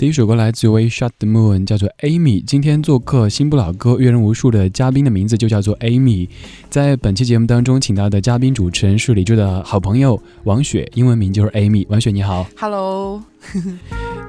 [0.00, 2.42] 第一首歌来自于 Shut the Moon，叫做 Amy。
[2.42, 6.26] 今天做客新不老歌阅人无数的嘉宾的名字就叫做 Amy。
[6.70, 11.84] 在本期节目当中，请到的嘉宾主持人是李志的好朋友王雪，英文名就是 Amy。
[11.88, 13.20] 王雪你好，Hello。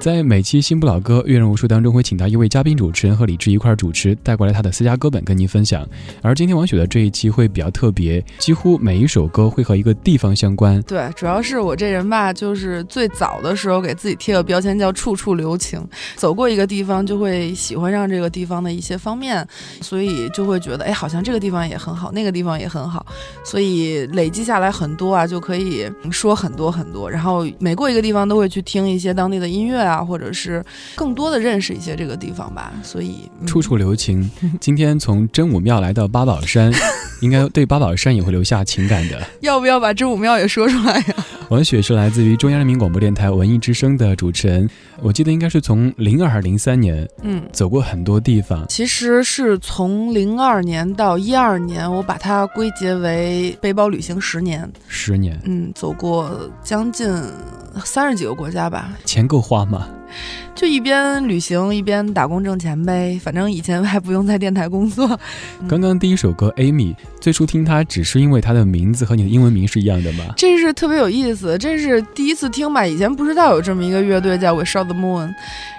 [0.00, 5.86] 在每期新不老歌阅人无数当中，会请到一位嘉宾主持人和李志一块主持，带过来他的私家歌本跟您分享。
[6.22, 10.82] 而今天王雪的这一期会比较特别，几乎每一首歌会和一个地方相关。
[10.82, 15.80] 对，主要是我这人吧，就是最早的时候给自己贴个标签叫处处留情，
[16.16, 19.46] 走过一个地方就会喜欢上这个地方的一些方面，
[19.82, 23.06] 所以就会觉得哎，好像这个地方也很好，那个地方也很好，
[23.44, 27.08] 所以累积下来很多啊，就可以说很多很多。
[27.08, 29.92] 然后每过一个地方都会去听一些当地的音乐啊。
[29.92, 34.30] 啊，或者是更多的认识一些这个地方吧，所以处处留情。
[34.58, 36.72] 今天从真武庙来到八宝山，
[37.22, 39.18] 应该对八宝山也会留下情感的。
[39.40, 41.14] 要不要把真武庙也说出来呀？
[41.48, 44.68] 王雪是来自于中央人民广播电台文艺之声的主持人，
[45.00, 48.66] 我记得应该是从零二还是零三年，嗯，走过很多地方。
[48.68, 54.70] 其实是从零二年到一二年，我把它归结为背包旅行十年。
[54.88, 57.08] 十年，嗯，走过将近
[57.84, 58.90] 三十几个国家吧。
[59.04, 59.88] 钱够花吗？
[60.54, 65.18] 就一边旅行一边打工挣钱呗，反正以前还不用在电台工作。
[65.66, 70.24] 刚刚第一首歌 Amy，最初听它只是因为它的名字和你的英文名是一样的吗？
[70.36, 72.84] 这是特别有意思，这是第一次听吧？
[72.84, 75.32] 以前不知道有这么一个乐队叫 We Shot the Moon。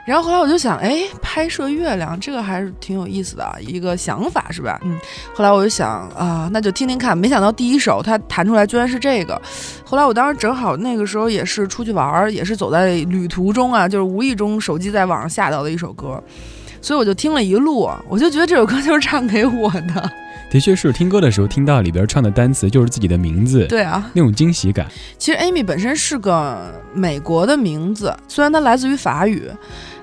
[0.06, 4.80] 然后后来我就想，哎，拍摄月亮这个还是挺有意思的一个想法，是吧？
[4.86, 4.98] 嗯。
[5.36, 7.18] 后来我就想啊，那就听听看。
[7.18, 9.42] 没想到第一首他弹出来居然是这个。
[9.84, 16.24] 后来我当时正好那个时候也是出去玩，也是走在旅途中啊，就是无意中手机在网上下到的一首歌，
[16.82, 20.10] 所以我就听了一路，我就觉得这首歌就是唱给我的。
[20.54, 24.88] 的确是听歌的时候听到里边唱的单词就是自己的名字，对啊，那种惊喜感。
[25.18, 29.50] 其实 Amy 本身是个美国的名字，虽然它来自于法语。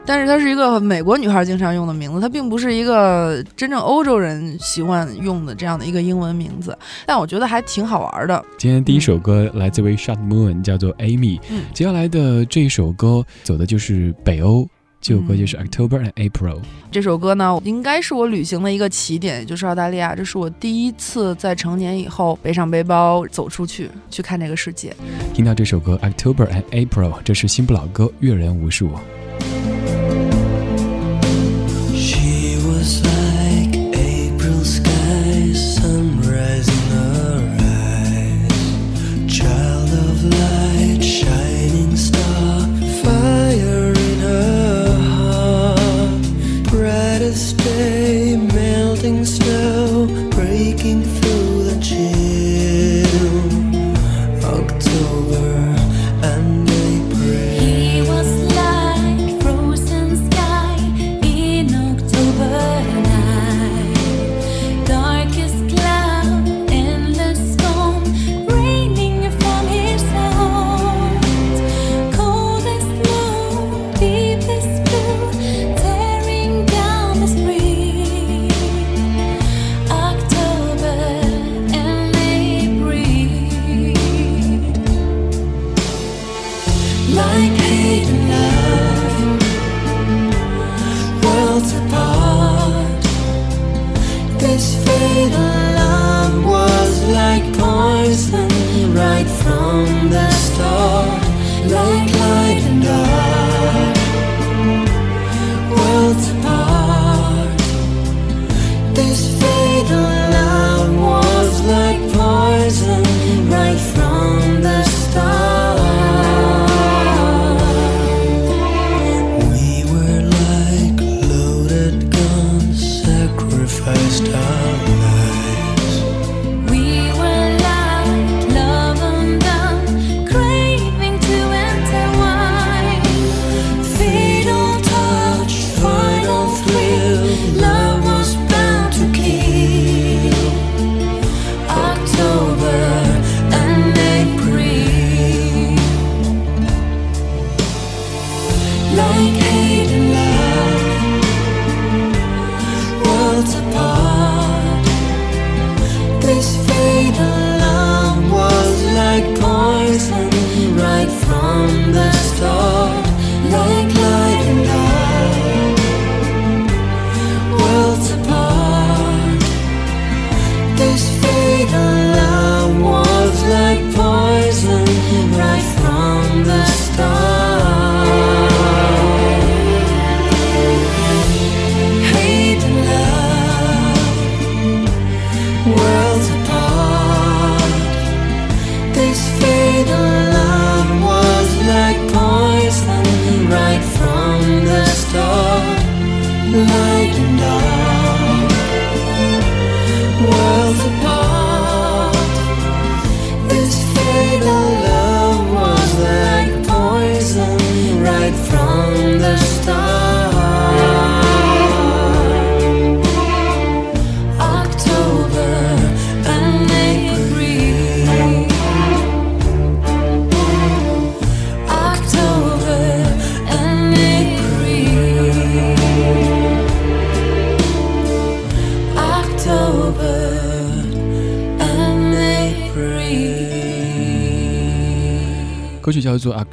[0.06, 6.76] 但是它是一个美国女孩经常用的名字，它并不是一个真正欧洲人喜欢用的这样的一个英文名字。
[7.06, 8.44] 但我觉得还挺好玩的。
[8.58, 11.38] 今天第一首歌来自于 Shut Moon，叫做 Amy。
[11.50, 14.66] 嗯，接下来的这一首歌走的就是北欧，
[15.00, 16.58] 这首歌就是 October and April。
[16.90, 20.14] 这首歌呢，应该是我旅行的一个起点，也就是澳大利亚。
[20.14, 24.94] 这是我第一次在成年以后背上背包走出去，去看这个世界。
[25.32, 28.90] 听到这首歌 October and April，这是新不老歌，阅人无数。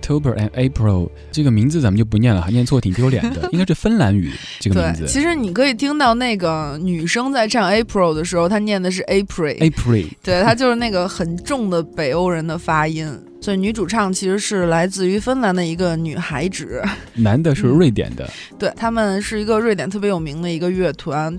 [0.07, 5.07] October and April，这个名字咱们就不念了，还念错挺丢脸的，应该是芬兰语 这个名对，字。
[5.07, 13.07] 其实你可以听到那个女生在唱 April 的时候，她念的是 April，April 对，她就是那个很重的北欧人的发音。
[13.47, 16.83] 所以女主唱其实是来自于芬兰的一个女孩子，
[17.13, 18.29] 男的是瑞典的，
[18.59, 21.33] 对他们是一个瑞典特别有名的一个乐团。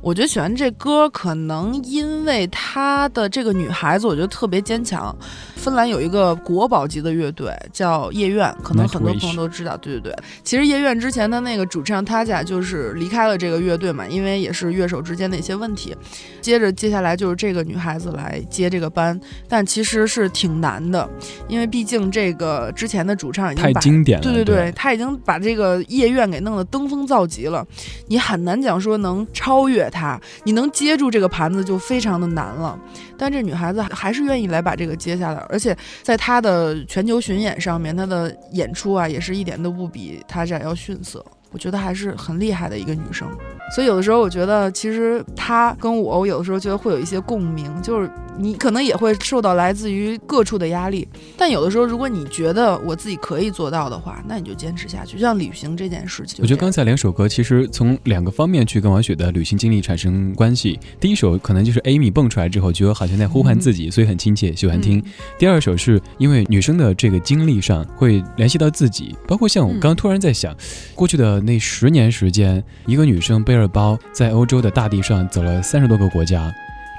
[0.00, 5.16] 我觉得喜欢这歌，可能因为她的这个女孩子，我觉得特别坚强。
[5.54, 9.76] 芬兰有一个国宝级的乐队叫夜愿，可能很多朋友都知道。
[9.76, 15.96] 对对对，其实夜愿之前的那个主唱他家就是离开了这个乐队嘛，因为也是乐手之间的一些问题。
[16.40, 21.08] 接着接下来就是这个女孩子来接这个班，但其实是挺难的，
[21.52, 24.22] 因为毕竟这个之前的主唱已经太把经典了。
[24.22, 27.62] 对对对对，他已经把这个夜愿给弄得登峰造极了，
[28.06, 32.78] 你很难讲说能超越他，你能接住这个盘子就非常的难了。
[33.18, 41.22] 但这女孩子还是愿意来把这个接下来，而且在她的全球巡演上面，她的演出啊也是一点都不比她这要逊色。
[41.50, 43.28] 我觉得还是很厉害的一个女生，
[43.74, 55.14] 所以有的时候我觉得，其实他跟我，我有的时候觉得会有一些共鸣，就是你可能也会受到来自于各处的压力，但有的时候，如果你觉得我自己可以做到的话，那你就坚持下去。
[55.14, 60.78] 就像旅行这件事情，我觉得刚才两首歌其实从两个方面去跟王雪的旅行经历产生关系。
[61.00, 64.98] 第一首可能就是 Amy 蹦出来之后，觉得好像在呼唤自己，所以很亲切，喜欢听。
[64.98, 65.04] 嗯
[65.38, 70.54] 第二首是因为女生的这个经历上会联系到自己，包括像我嗯刚刚突然在想，
[70.94, 76.52] 过去的那十年时间，一个女生背着包在欧洲的大地上走了三十多个国家。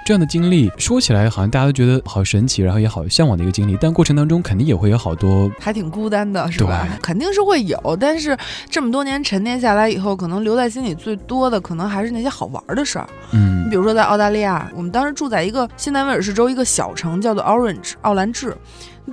[0.06, 6.86] 这样的经历说起来好像大家都觉得好神奇，然后也好向往的一个经历，但过程当中肯定也会有好多还挺孤单的，是吧？
[7.02, 8.38] 肯定是会有，但是
[8.70, 13.08] 这么多年沉淀下来以后，可能留在心里最多的，可能还是那些好玩的事儿。
[13.32, 18.54] 嗯你比如说在澳大利亚，我们当时住在一个新南威尔士州一个小城，叫做 Orange 奥兰治。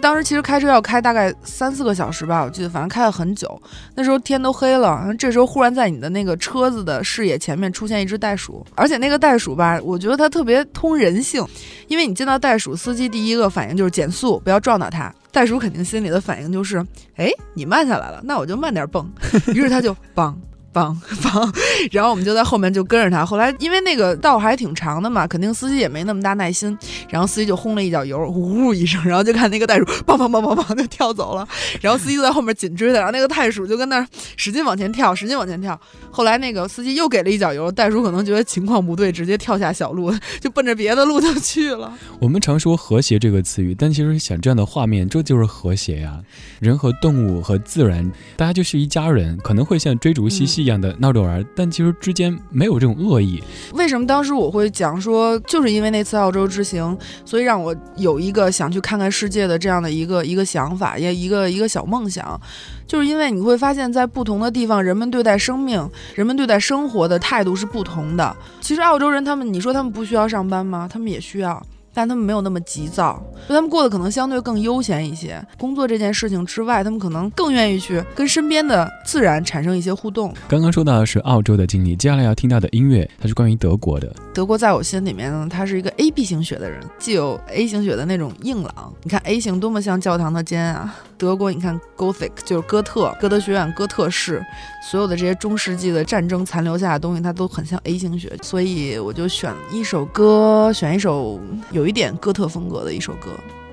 [0.00, 3.61] 当时其实开车要开大概三四个小时吧，我记得，反正开了很久。
[3.94, 11.44] 那时候天都黑了，这时候忽然在你的那个车子的视野前面出现一只袋鼠，而且那个袋鼠吧，我觉得它特别通人性，
[11.88, 15.12] 因为你见到袋鼠，司机第一个反应就是减速，不要撞到它。
[15.32, 16.85] 袋鼠肯定心里的反应就是，
[17.16, 19.09] 哎，你慢下来了，那我就慢点蹦。
[19.49, 20.35] 于是它就梆
[20.73, 21.53] 棒棒，
[21.91, 23.25] 然后我们就在后面就跟着他。
[23.25, 26.77] 后来因为那个道还挺长的嘛，肯定司机也没那么大耐心，
[27.09, 31.47] 然后司机就轰了一脚油，呜一声，然后就看那个袋鼠砰砰砰砰砰就跳走了，
[31.81, 35.79] 然后司机就在后面紧追他，然后那个袋鼠就跟那儿使劲往前跳，使劲往前跳。
[36.11, 41.93] 后来那个司机又给了一脚油，袋鼠可能觉得情况不对，直接跳下小路， 就奔着别的路就去了。
[42.21, 46.19] 我们常说和谐这个词语，但其实想这样的画面，这就是和谐呀。
[46.61, 53.43] 人和动物和自然，大家就是一家人，可能会像追逐嬉戏一样的闹着玩，但其实之间没有这种恶意。
[53.75, 62.40] 为什么当时我会讲说，就是因为那次澳洲之行，所以让我有一个想去看看世界的这样的一个一个想法，也一个一个小梦想，
[62.87, 68.37] 就是因为你会发现在不同的地方，人们对待生命、人们对待生活的态度是不同的。
[68.61, 70.88] 其实澳洲人他们，你说他们不需要上班吗？
[70.90, 71.61] 他们也需要。
[71.92, 75.44] 但他们没有那么急躁，就他们过得可能相对更悠闲一些。
[75.59, 80.32] 工作这件事情之外，他们可能更愿意去跟身边的自然产生一些互动。
[80.49, 84.12] 刚刚说到的是澳洲的经历，接下来要听到的音乐，它是关于德国的。
[84.32, 88.92] 德国在我心里面呢，他是一个 A B 型血的人，既有 A 型血的那种硬朗。
[89.02, 90.94] 你看 A 型多么像教堂的尖啊！
[91.18, 94.42] 德国，你看 Gothic 就是哥特，哥德学院哥特式，
[94.90, 98.32] 所有的这些中世纪的战争残留下的东西，它都很像 A 型血。
[98.42, 101.38] 所以我就选一首歌，选一首
[101.73, 103.31] 有一点哥特风格的一首歌。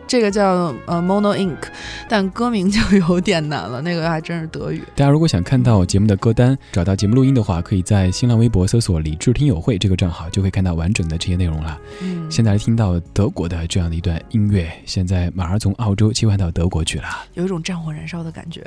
[0.09, 1.57] 这个叫呃 Mono Ink，
[2.07, 4.81] 但歌名就有点难了，那个还真是德语。
[4.95, 11.77] 大家如果想看到节目的歌单，找到节目录音的话，可以在新浪微博搜索“理智听友会”这个账号，就可以看到完整的这些内容了。
[12.01, 18.65] 嗯，现在听到德国的这样的一段音乐，现在马上从澳洲切换到德国去了，有一种战火燃烧的感觉。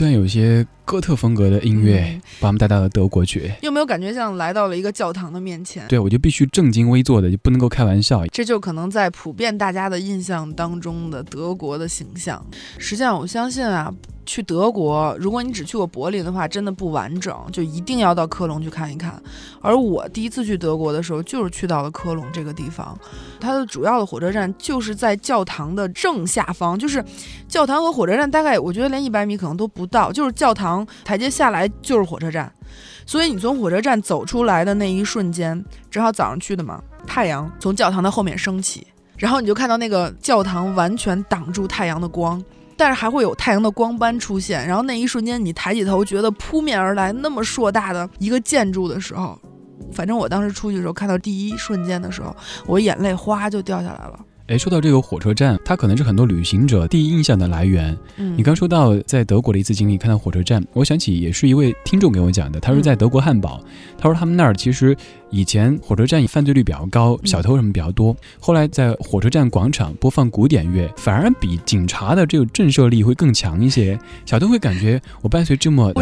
[0.00, 3.52] 段有些哥特风格的音乐，嗯把我们带到了德国去。
[3.60, 5.86] 有没有感觉像来到了一个教堂的面前？
[5.88, 8.26] 对，我就必须正襟危坐的，就不能够开玩笑。
[8.28, 12.44] 这就可能在普遍大家的印象当中的德国的形象。
[12.78, 13.94] 实际上，我相信啊，
[14.30, 19.20] 去德国，如果你只去过柏林的话，真的不完整，就一定要到科隆去看一看。
[19.60, 22.96] 而我第一次去德国的时候，就是去到了科隆这个地方，
[23.40, 27.04] 它的主要的火车站就是在教堂的正下方，就是
[27.48, 32.52] 教堂和火车站大概我觉得连一百米可能都不到，就是教堂台阶下来就是火车站，
[33.04, 38.86] 所以你从火车站走出来的那一瞬间，正好早上去的嘛，太阳从教堂的后面升起。
[39.16, 42.42] 然后你就看到那个教堂完全挡住太阳的光，
[42.80, 44.66] 但是还会有太阳的光斑出现。
[44.66, 49.38] 然后那一瞬间，你抬起头，觉得扑面而来那么硕大的一个建筑的时候，
[49.92, 52.34] 反正我当时出去的时候，看到第一瞬间的时候，
[52.66, 54.18] 我眼泪哗就掉下来了。
[54.46, 57.94] 哎，说到这个火车站，它可能是很多旅行者第一印象的来源。
[58.16, 63.60] 嗯，你刚说到在德国的一次经历，看到火车站，我想起也是一位听众给我讲的，他说在德国汉堡，
[63.98, 64.96] 他说他们那儿其实。
[65.30, 68.16] 以前火车站犯罪率比较高，小偷什么比较多。
[68.40, 73.98] 后来在火车站广场播放古典乐，反而比警察的这个震慑力会更强一些。
[74.26, 75.92] 小偷会感觉我伴随这么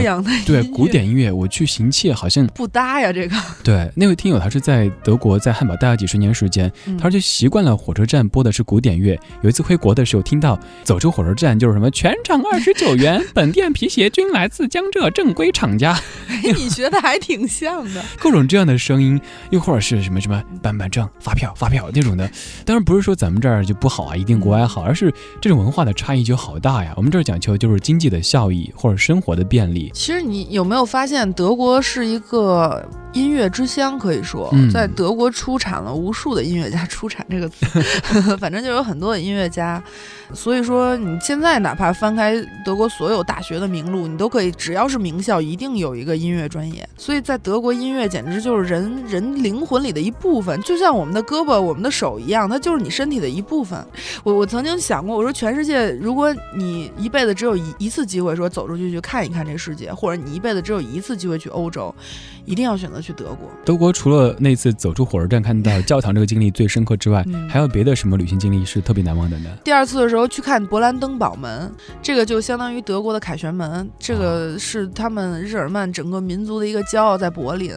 [0.47, 3.12] 对古典音乐，我去行窃好像不搭呀。
[3.12, 9.18] 这个对那位听友，他是在德国在汉堡待了几十年时间，他就习惯了火车站播的是古典乐。
[9.42, 15.99] 有一次回国的时候，听到走出火车站就是什么全场二十九元，本店皮鞋均来自江浙正规厂家。
[16.56, 19.18] 你学的还挺像的，各种这样的声音。
[19.51, 22.31] 又或者是什么什么办办证、发票、发票那种的，
[22.65, 26.93] 当然不是说咱们这儿就不好啊，一定国外好，而是这种文化的差异就好大呀。
[26.97, 29.91] 我们这儿讲求就是经济的效益或者生活的便利。
[29.95, 33.99] 其实你有没有发现，德国是一个音乐之乡？
[33.99, 36.79] 可以说，在德国出产了无数的音乐家。
[36.89, 37.67] 出产这个词，
[38.39, 39.83] 反正就有很多的音乐家。
[40.33, 46.89] 所以说，你现在哪怕翻开德国所有大学的名录，你都可以，只要是名校，一定有一个音乐专业。
[46.97, 53.84] 所以在德国，音乐简直就是人人灵魂里的一部分，就像我们的胳膊、我们的手一样，它就是你身体的一部分。
[54.23, 61.92] 我我曾经想过，我说全世界，如果你一辈子只有一一次机会说走出去去看一看这世界，或者你一辈子只有一次机会去欧洲，
[62.44, 63.50] 一定要选择去德国。
[63.64, 69.50] 德国除了那次走出火车站看到教堂这个经历最深刻之外，还有别的什么旅行经历是特别难忘的呢？
[69.64, 70.28] 第二次的时候。
[70.28, 77.73] 去看勃兰登堡门，这个就相当于德国的凯旋门，这个是他们日耳曼整个民族的一个骄傲，在柏林。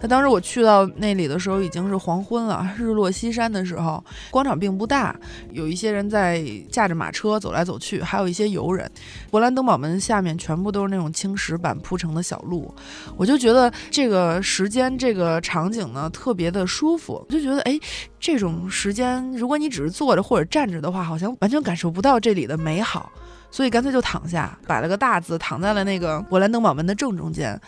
[0.00, 5.14] 那当时我去到那里的时候已经是黄昏了，日落西山的时候，广场并不大，
[5.52, 8.90] 有一些人在驾着马车走来走去，还有一些游人。
[9.30, 12.74] 勃兰登堡门下面全部都是那种青石板铺成的小路，
[13.14, 17.78] 我就觉得这个时间、这个场景呢特别的舒服，我就觉得哎，
[18.18, 21.74] 这种时间如果你只是坐着或者站着的话，好像完全感。
[21.74, 23.10] 感受不到这里的美好，
[23.50, 27.60] 所以干脆就躺下，摆了个大字，躺在了那个勃兰登堡门的正中间。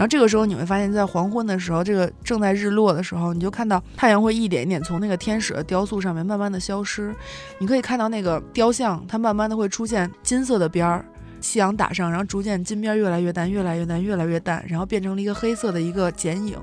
[0.00, 7.14] 然后这个时候你会发现，在黄昏的时候，这个正在日落的时候，你就看到太阳会一点一点从那个天使的雕塑上面慢慢的消失。
[7.58, 11.04] 你可以看到那个雕像，它慢慢的会出现金色的边儿，
[11.42, 16.56] 夕阳打上，然后逐渐金边越来越淡，越来越淡，越来越淡，然后变成了一个黑色的一个剪影，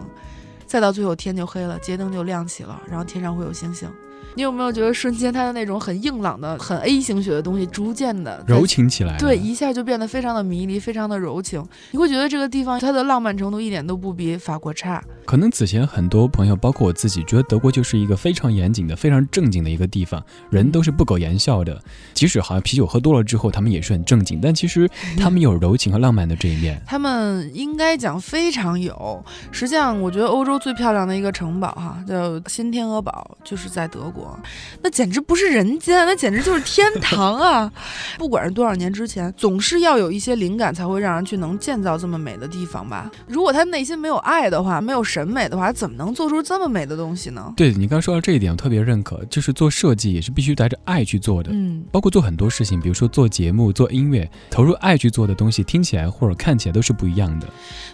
[0.66, 3.88] 再到最后天就黑了，街灯就亮起了，然后天上会有星星。
[4.38, 9.18] 你有没有觉得瞬间他的那种很硬朗的、很 A 型血的东西，逐渐的柔情起来？
[9.18, 11.66] 对，一下就变得非常的迷离，非常的柔情。
[11.90, 15.04] 你会觉得这个地方它的浪漫程度一点都不比法国差。
[15.26, 21.82] 可能此前很多朋友，包括我自己，觉得德国就是一个非常严谨的、非常正经的一个地方，人都是不苟言笑的。
[22.14, 26.80] 即使好像啤酒喝多了之后，他们也是很正经，但其实他们有柔情和浪漫的这一面。
[26.86, 29.26] 他们应该讲非常有。
[29.52, 34.27] 实际上，我觉得欧洲最漂亮的一个城堡哈，叫新天鹅堡，就是在德国。
[34.82, 37.72] 那简直不是人间，那简直就是天堂啊！
[38.18, 43.10] 不管是多少年之前，总是要有一些灵感，才会让人去能建造这么美的地方吧。
[43.28, 47.54] 如果他内心没有爱的话，没有审美的话，怎么能做出这么美的东西呢？
[47.56, 51.50] 对你刚说到这一点，我特别认可，就是做设计也是必须带着爱去做的。
[51.54, 57.48] 嗯，包括做很多事情，比如说做节目、做音乐，投入爱去做的东西，听起来或者看起来都是不一样的。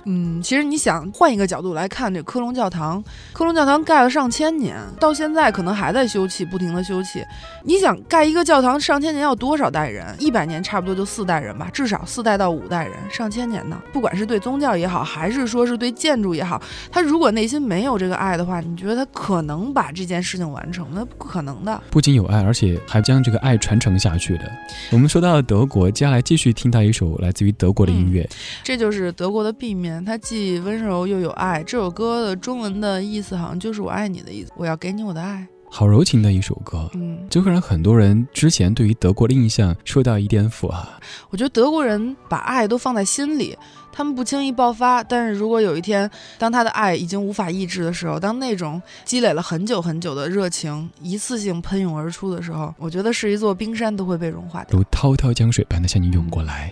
[0.06, 7.24] 嗯，其实你想换一个角度来看，这科隆教堂，科隆教堂盖了上千年，到现在可能还在修葺，不停的修葺。
[7.64, 10.06] 你想盖一个教堂上千年要多少代人？
[10.20, 12.94] 一百年差不多就四代人吧，至少四代到五代人。
[13.10, 20.88] 上千年呢，不管是对宗教也好，还是说是对建筑也好，他如果内心没有这个爱的话，你觉得他可能把这件事情完成？
[20.94, 21.82] 那不可能的。
[21.90, 24.52] 不仅有爱，而且还将这个爱传承下去的。
[24.92, 28.28] 我们说到了德国，接下来继续听到一首来自于德国的音乐，
[28.64, 31.64] 这就是德国的 B 面，它既温柔又有爱。
[31.64, 35.48] 这首歌的中文的意思好像就是“我爱你”的意思，我要给你我的爱。
[35.76, 41.00] 好柔情的一首歌，嗯，就会让很多人之前对于德国的印象受到一颠覆啊。
[41.32, 43.58] 我觉得德国人把爱都放在心里，
[43.92, 45.04] 他们不轻易爆发。
[45.04, 46.08] 但是如果有一天，
[46.38, 56.72] 当他的爱已经无法抑制的时候，当那种积累了很久很久的热情一次性喷涌而出的时候，我觉得是一座冰山都会被融化掉，如滔滔江水般的向你涌过来。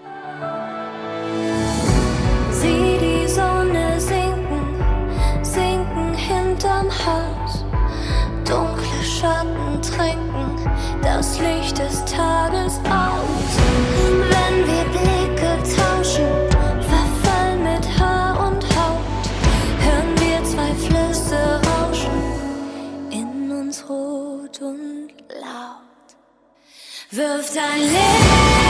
[9.81, 10.57] Trinken
[11.01, 13.51] das Licht des Tages aus.
[14.29, 16.27] Wenn wir Blicke tauschen,
[16.81, 19.23] verfall mit Haar und Haut,
[19.79, 22.11] hören wir zwei Flüsse rauschen,
[23.11, 26.15] in uns rot und laut.
[27.11, 28.60] Wirf dein Licht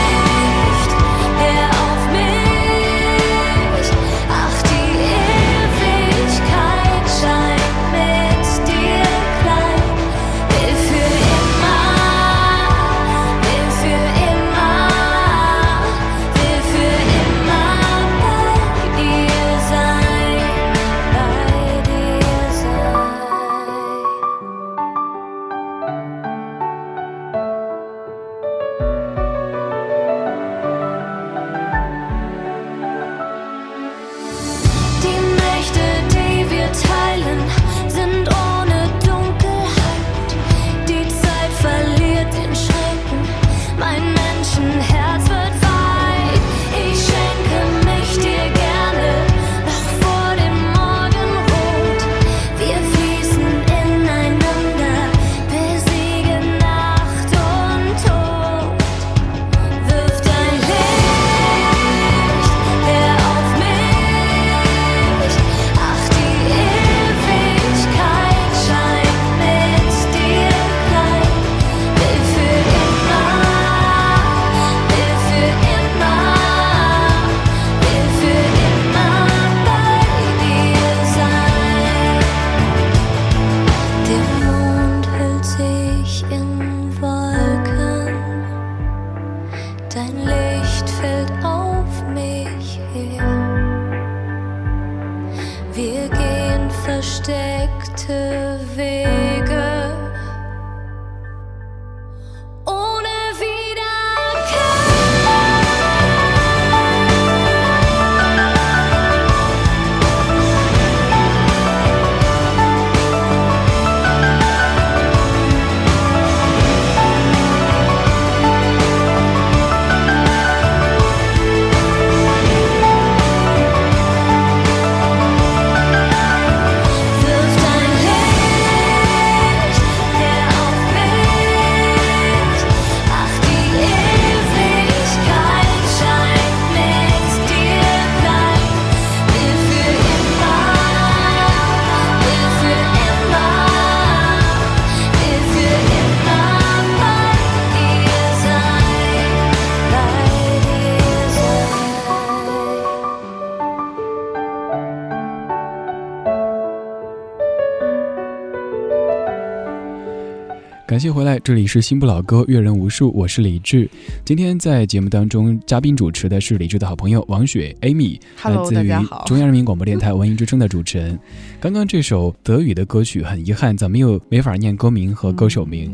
[160.92, 163.88] 感谢回来，这里是新不老歌，阅人无数，我是李志。
[164.26, 171.18] 今天在节目当中，嘉宾主持的是李志的好朋友王雪 Amy，Hello，来自于中央人民广播电台文艺之声的主持人。
[171.58, 175.90] 刚刚这首德语的歌曲，很遗憾，咱们又没法念歌名和歌手名。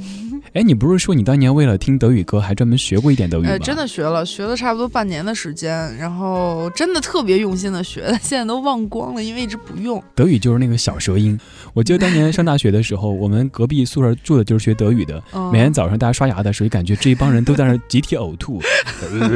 [0.58, 3.50] 哎，你不是说你当年为了听德语歌，还专门学过一点德语吗？
[3.50, 10.02] 呃，真的学了，学了差不多半年的时间，然后真的特别用心的学，现在都忘光了，因为一直不用。
[10.16, 11.38] 德语就是那个小舌音。
[11.74, 15.22] 我记得当年上大学的时候，我们隔壁宿舍住的就是学德语的。
[15.32, 18.60] 嗯、每天早上大家刷牙的时候，就感觉这一帮人都在那集体呕吐。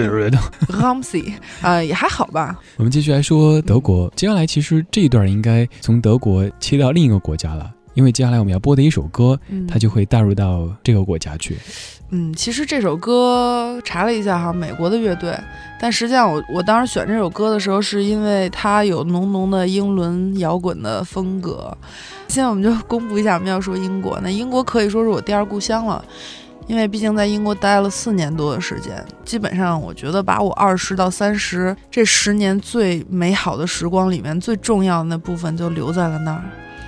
[0.66, 2.58] Ramsey 啊、也还好吧。
[2.78, 4.12] 我们继续来说德国。
[4.16, 11.56] 接下来其实这一段应该从德国切到另一个国家了，因为接下来我们要播的一首歌，嗯，它就会带入到这个国家去。
[12.10, 15.34] 嗯，其实这首歌查了一下哈，美国的乐队，
[15.80, 21.76] 但实际上我我当时选这首歌的时候，是因为它有浓浓的英伦摇滚的风格。
[22.28, 26.04] 现在我们就公布一下，我们要说英国，那英国可以说是我第二故乡了。
[26.68, 36.42] 因为毕竟在英国待了四年多的时间，基本上我觉得把我二十到三十这十年最美好的时光里面最重要的那部分就留在了那儿。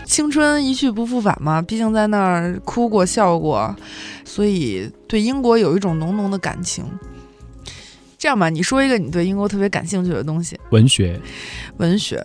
[0.05, 3.75] 青春一去不复返嘛，毕竟在那儿哭过笑过，
[4.25, 6.85] 所以对英国有一种浓浓的感情。
[8.19, 10.59] 这样吧，你说一个你对英国特别感兴趣的东西。
[10.71, 11.21] 文学，
[11.79, 12.25] 文学。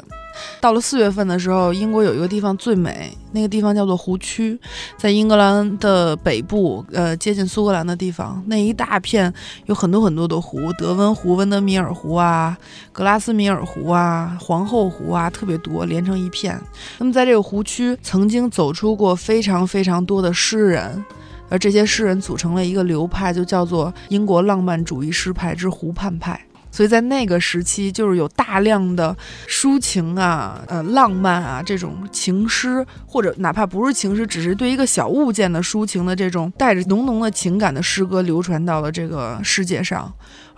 [0.61, 4.59] 到了四月份的时候，英国有一个地方最美，那个地方叫做湖区，
[4.97, 9.33] 在英格兰的北部，呃，接近苏格兰的地方，那一大片
[9.65, 12.57] 有很多很多的湖，德温湖、温德米尔湖啊，
[12.91, 16.59] 格拉斯米尔湖啊，皇后湖啊，特别多，连成一片。
[16.97, 21.03] 那么在这个湖区，曾经走出过非常非常多的诗人。
[21.51, 26.39] 而这些诗人组成了一个流派，就叫做英国浪漫主义诗派之湖畔派。
[26.79, 29.13] 所以在那个时期，就是有大量的
[29.49, 40.09] 抒情啊、呃浪漫啊这种情诗，或者哪怕不是情诗，只是对一个小物件的抒情的这种带着浓浓的情感的诗歌流传到了这个世界上。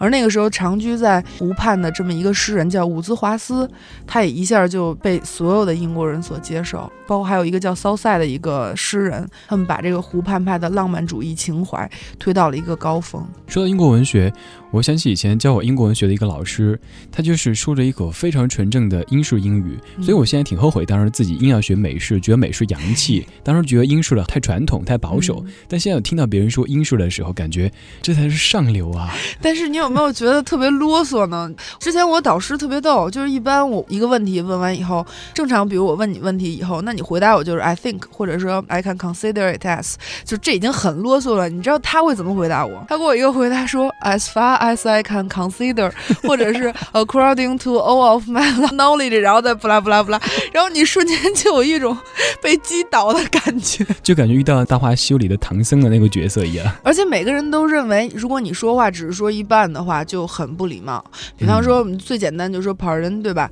[0.02, 3.70] 而那个时候，长居在湖畔的这么一个诗人叫伍兹华斯，
[4.08, 11.88] 他也一下就被所有的英国人所接受，包括还有一个叫骚塞的一个诗人，他们把这个湖畔派的浪漫主义情怀
[12.18, 13.24] 推到了一个高峰。
[13.46, 14.34] 说到英国文学，
[14.72, 16.80] 我想起以前教我英国文学的一个老师，
[17.12, 25.44] 他就是说着一口非常纯正的英式英语，嗯所以我现在挺后悔当时自己硬要学美式，觉得美式洋气， 当时觉得英式的太传统、太保守。
[25.46, 29.14] 嗯但现在我听到别人说英式的时候，感觉这才是上流啊！
[29.42, 31.50] 但是你有没有觉得特别啰嗦呢？
[31.80, 41.50] 之前我导师特别逗，就是一般我一个问题问完以后，正常比如我问你问题以后，那你回答我就是 I think，或者说 I can consider it as，就这已经很啰嗦了。
[41.50, 42.84] 你知道他会怎么回答我？
[42.88, 45.92] 他给我一个回答说 As far as I can consider，
[46.28, 50.20] 或者是 According to all of my knowledge，然后再不拉不拉不拉，
[50.52, 51.98] 然后你瞬间就有一种
[52.42, 53.86] 被击倒的感觉。
[54.02, 56.66] 就感觉遇到了《大话西游》里的唐僧的那个角色一样。
[56.84, 61.04] 而且每个人都认为，如果你说话只是说一半的话，就很不礼貌。
[61.38, 63.50] 比方说，我们最简单就说 pardon，对吧？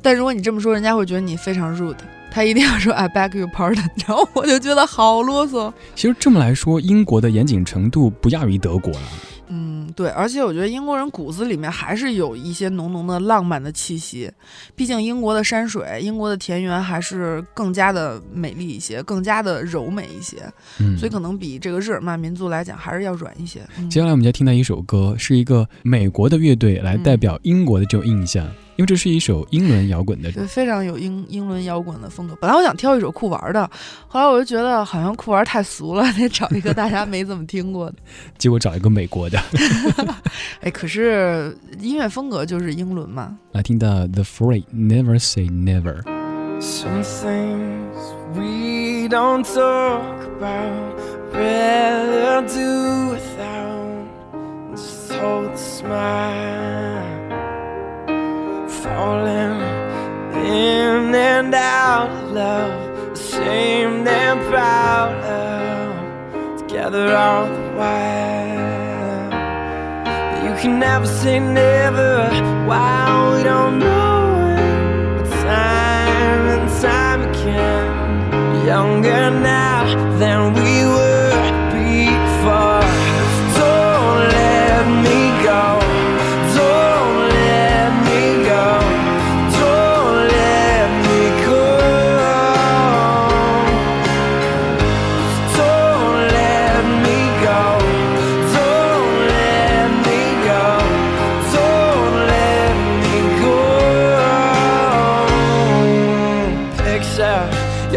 [0.00, 1.96] 但如果你这么说，人家会觉得你非常 rude。
[2.30, 5.72] 他一定要说 I beg your pardon， 然后我就觉得好啰嗦。
[5.94, 9.00] 其实这么来说，英国的严谨程度不亚于德国了。
[9.48, 14.30] 嗯，对，而且我觉得英国人骨子里面还是有一些浓浓的浪漫的气息。
[14.74, 20.36] 毕竟英国的山水、英国的田园还是更加的美丽一些，更加的柔美一些，
[20.80, 23.60] 嗯，所以可能比这个日耳曼民族来讲还是要软一些。
[23.78, 30.30] 嗯接下来我们就听到一首歌，是一个美国的乐队来代表英国的这种印象，因为这是一首英伦摇滚的。
[30.32, 32.36] 对，非常有英英伦摇滚的风格。
[32.40, 33.68] 本来我想挑一首酷玩的，
[34.08, 37.96] 后来我就觉得好像酷玩太俗了， 得找一个大家没怎么听过的。
[38.38, 39.38] 结果找一个美国的，
[40.60, 43.36] 哎，可是音乐风格就是英伦嘛。
[43.52, 46.02] 来听到 The Free Never Say Never。
[46.60, 47.96] Some things
[48.34, 50.94] we don't talk about,
[51.32, 54.06] rather do without.
[54.76, 56.93] Just hold the smile,
[58.94, 59.60] falling
[60.46, 69.24] in and out of love, ashamed and proud of, together all the while.
[70.44, 72.12] You can never say never.
[72.70, 74.16] while we don't know
[74.58, 79.82] it, but time and time again, younger now
[80.20, 80.43] than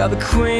[0.10, 0.57] the queen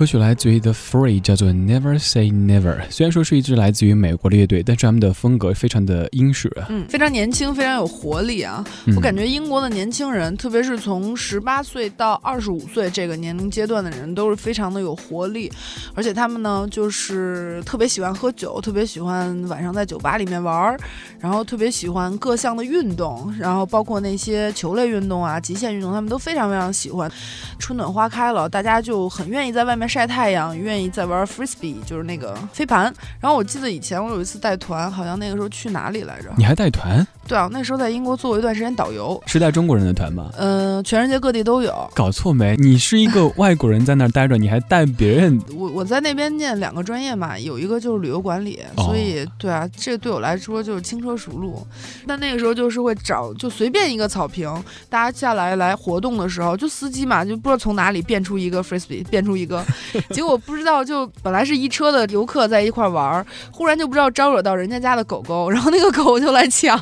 [0.00, 2.80] 歌曲来自于 The Free，叫做 Never Say Never。
[2.88, 6.68] 虽然说是一支来自于美国的乐队，但是他们的风格非常的英式啊。
[6.70, 8.64] 嗯，非常年轻，非常有活力啊！
[8.86, 15.52] 嗯我感觉英国的年轻人，特别是从十八岁到二十五岁这个年龄阶段的人，都是非常的有活力，
[15.94, 20.80] 而且他们呢，就是特别喜欢喝酒，特别喜欢晚上在酒吧里面玩儿，
[21.18, 27.12] 然后特别喜欢各项的运动，然后包括那些球类运动啊、极限运动，他们都非常非常喜欢。
[27.58, 32.84] 春暖花开了，大家就很愿意在外面晒太阳，愿意在玩 frisbee，就是那个飞盘。
[33.20, 36.30] 然后我记得以前我有一次带团，好像那个时候去哪里来着？
[36.38, 37.06] 你还带团？
[37.26, 40.30] 对啊，那时候在英国做过一段时间导游，是带中国人的团吗？
[40.38, 41.90] 嗯、全世界各地都有。
[41.94, 42.56] 搞错没？
[42.56, 45.40] 你是一个 外国人在那儿待着，你还带别人？
[45.54, 51.66] 我我在那边念两个专业嘛，有一个就是旅游管理，哦所以对啊，这对我来说就是轻车熟路。
[52.06, 54.52] 但那个时候就是会找就随便一个草坪，
[54.88, 59.64] 大家下来来活动的时候，就司机嘛，就不知道从哪里变出一个 frisbee，变出一个，
[60.10, 66.78] 结果不知道就本来是一车的游客在一块玩儿，忽然就不知道招惹到人家家的狗狗，然后那个狗就来抢，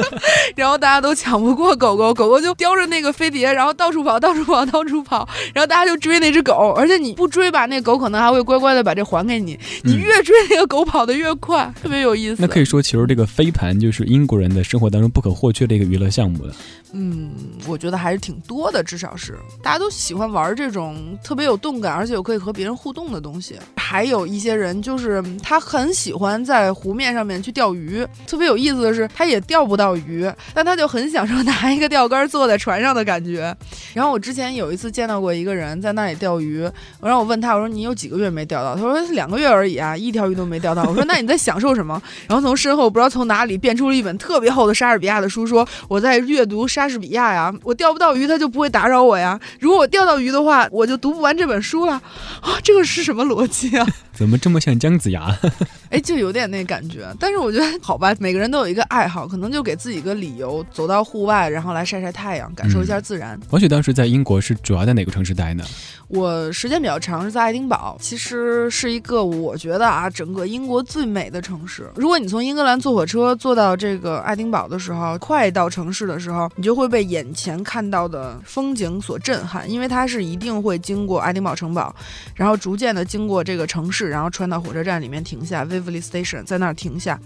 [0.56, 12.36] 然后大家都抢不过狗狗，狗狗就叼着那个飞碟，然后到处跑，到处跑，到处跑，然后大家就追那只狗，而且你不追吧，那狗可能还会乖乖的把这还给你，你嗯越追那个狗跑得越快，特别有意思。
[12.40, 16.54] 那可以说，其实这个飞盘就是英国人的生活当中不可或缺的一个娱乐项目了。
[16.92, 17.30] 嗯，
[17.66, 23.58] 我觉得还是挺多的，至少是大家都喜欢玩这种特别有动感，而且又可以和别人互动的东西。
[23.76, 33.56] 还有一些人就是他很喜欢在湖面上面去钓鱼，特别有意思的是，他也钓不到鱼，但他就很享受拿一个钓竿坐在船上的感觉。
[33.94, 36.60] 然后我之前有一次见到过一个人在那里钓鱼，
[37.00, 38.74] 然后我问他，我说你有几个月没钓到？
[38.74, 40.84] 他说两个月而已啊，一条鱼都没钓到。
[40.84, 42.00] 我说那你在享受什么？
[42.28, 49.40] 然后从身后不知道从哪里变出了一本特别厚的莎士比亚的书，说我在阅读莎士比亚呀，我钓不到鱼，他就不会打扰我呀。
[49.58, 52.00] 如果我钓到鱼的话，我就读不完这本书了。
[52.40, 53.86] 啊，这个是什么逻辑啊？
[54.12, 55.34] 怎么这么像姜子牙？
[55.90, 57.06] 哎，就有点那感觉。
[57.20, 63.38] 但是我觉得好吧，每个人都有一个爱好，可能就给自己一个理由，走到户外，然后来晒晒太阳，感受一下自然。
[63.50, 65.64] 王雪当时在英国是主要在哪个城市待呢？
[66.08, 71.88] 我时间比较长，是在爱丁堡，其实是一个我觉得啊，整个英国最美的城市。
[71.94, 81.94] 如果你从英格兰坐火车坐到这个爱丁堡的时候，快到城市的时候，你就会被眼前看到的风景所震撼，因为它是一定会经过爱丁堡城堡，
[82.34, 87.18] 然后逐渐的经过这个城市，然后穿到火车站里面停下，Waverley Station，在那儿停下，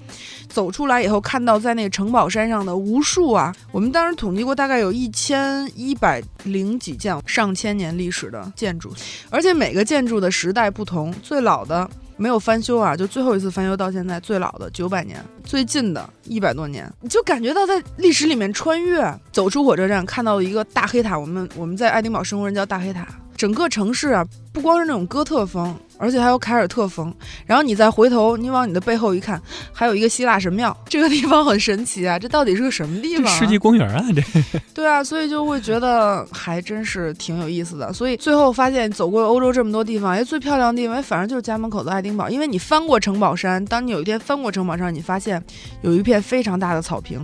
[0.48, 8.92] 走出来以后看到在那个城堡山上的无数啊，我们当时统计过，大概有一千一百零几件上千年历史的建筑，
[9.30, 11.88] 而且每个建筑的时代不同，最老的。
[12.18, 21.18] 没有翻修啊，就最后一次翻修到现在最老的九百年，最近的一百多年，你就感觉到在历史里面穿越，走出火车站看到了一个大黑塔。
[21.18, 23.08] 我们我们在爱丁堡生活人叫大黑塔，
[23.42, 27.12] 整个城市啊，不光是那种哥特风，而且还有凯尔特风。
[27.44, 33.36] 然后你再回头，你往你的背后一看，还有一个希腊神庙，这个地方很神奇啊，这到底是个什么地方、啊？
[33.36, 34.22] 世纪公园啊，这
[34.72, 37.92] 对啊，所以就会觉得还真是挺有意思的。
[37.92, 42.30] 所以最后发现走过欧洲这么多地方，哎，最漂亮的地方，哎反正就是家门口的爱丁堡。
[42.30, 45.42] 因为你翻过城堡山，当你有一天翻过城堡山，你发现
[45.80, 47.20] 有一片非常大的草坪。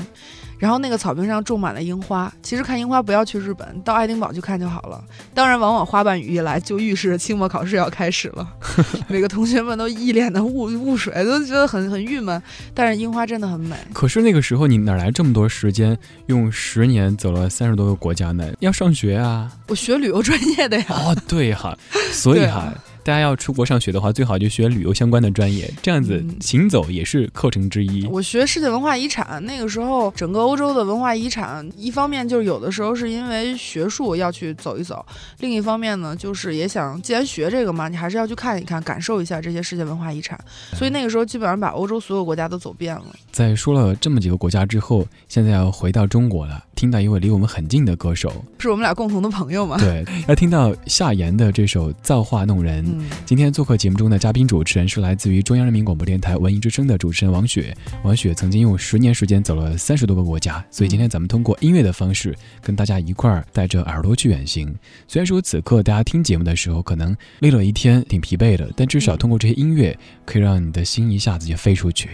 [0.58, 2.32] 然后那个草坪上种满了樱花。
[2.42, 5.02] 其实看樱花不要去日本，到爱丁堡去看就好了。
[5.32, 8.48] 当然，往往花瓣雨一来，就预示着期末考试要开始了。
[9.08, 12.42] 每个同学们都一脸的雾雾水，都觉得很很郁闷。
[12.74, 13.76] 但是樱花真的很美。
[13.92, 15.96] 可是那个时候你哪来这么多时间，
[16.26, 18.52] 用十年走了三十多个国家呢？
[18.60, 19.50] 要上学啊！
[19.68, 20.86] 我学旅游专业的呀。
[20.88, 21.76] 哦，对哈，
[22.12, 22.72] 所以哈。
[23.08, 28.06] 大家要出国上学的话，最好就学旅游相关的专业，这样子嗯行走也是课程之一。
[28.08, 35.02] 我学世界文化遗产，那个时候整个欧洲的文化遗产，一方面就是有的时候是因为学术要去走一走，
[35.38, 40.38] 另一方面呢，就是也想既然学这个嘛，你还是要去看一看，感受一下这些世界文化遗产。
[40.74, 43.06] 所以那个时候基本上把欧洲所有国家都走遍了。
[43.32, 49.78] 在说了这么几个国家之后，现在要回到中国了，听到一位离我们很近的歌手，是我们俩共同的朋友嘛？
[49.78, 52.84] 对，要听到夏言的这首《造化弄人》。
[52.90, 57.76] 嗯，今天做客节目中的嘉宾主持人是来自于中央人民广播电台文艺之声的主持人王雪。
[58.02, 64.74] 王雪曾经用十年时间走了三十多个国家，所以今天咱们通过音乐的方式跟大家一块儿带着耳朵去远行。
[65.06, 72.08] 虽然说此刻大家听节目的时候可能累了一天，挺疲惫的，但至少通过这些音乐，可以让你的心一下子就飞出去。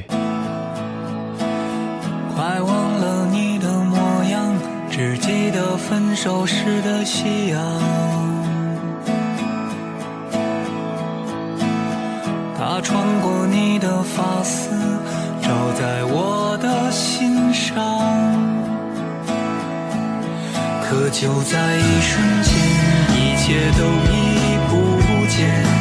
[2.34, 4.56] 快忘了你的模样，
[4.90, 8.33] 只记得分手时的夕阳。
[12.66, 14.70] 它穿过你的发丝，
[15.42, 17.76] 照在我的心上。
[20.82, 22.54] 可就在一瞬间，
[23.12, 24.72] 一切都已不
[25.26, 25.73] 见。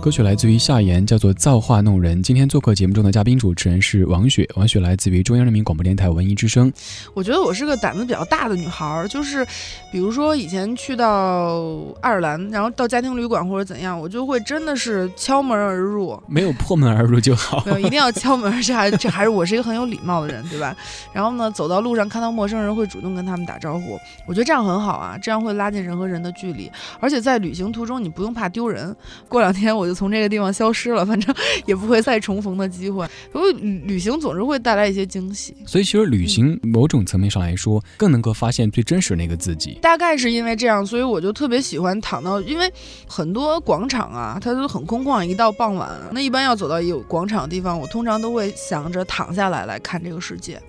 [0.00, 2.18] 歌曲来自于夏言，叫做《造化弄人》。
[2.22, 6.72] 今天做客节目中的嘉宾主持人是王雪，王雪来自于中央人民广播电台文艺之声。
[7.12, 9.46] 我觉得我是个胆子比较大的女孩儿，就是
[9.92, 16.18] 比如说以前去到爱尔兰，然后到家庭旅馆或者怎样，我就会真的是敲门而入。
[16.26, 17.72] 没有破门而入就好没。
[17.72, 20.74] 有，一定要敲门，这还这还是我是一个很有礼貌的人，对吧？
[21.12, 28.96] 然后呢，走到路上看到陌生人会主动跟他们打招呼，我觉得这样很好啊，这样会拉近人和人的距离，而且在旅行途中你不用怕丢人。
[29.28, 31.34] 过两天我就从这个地方消失了，反正
[31.66, 33.04] 也不会再重逢的机会。
[33.32, 35.56] 不过旅旅行总是会带来一些惊喜。
[35.66, 39.78] 所以其实旅行某种层面上来说，更能够发现最真实那个自己。
[39.82, 42.72] 大概是因为这样，所以我就特别喜欢躺到，因为
[43.08, 45.24] 很多广场啊，它都很空旷。
[45.24, 50.60] 一到傍晚，那一般要走到有广场的地方，我通常都会想着躺下来来看这个世界，